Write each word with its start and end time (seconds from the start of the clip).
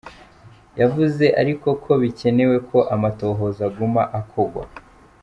Yavuze 0.81 1.25
ariko 1.41 1.67
ko 1.83 1.91
bikenewe 2.01 2.55
ko 2.69 2.79
amatohoza 2.95 3.61
aguma 3.69 4.03
akogwa. 4.19 4.63